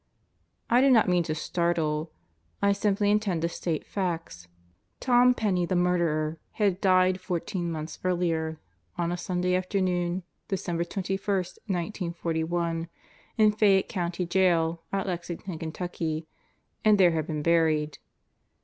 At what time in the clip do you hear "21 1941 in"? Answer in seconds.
10.85-13.51